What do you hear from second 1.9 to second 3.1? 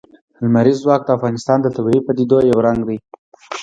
پدیدو یو رنګ دی.